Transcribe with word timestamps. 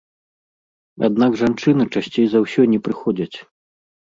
Аднак 1.09 1.31
жанчыны 1.43 1.83
часцей 1.99 2.27
за 2.33 2.39
ўсё 2.47 2.61
не 2.75 2.79
прыходзяць. 2.89 3.37